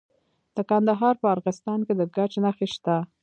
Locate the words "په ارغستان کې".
1.21-1.93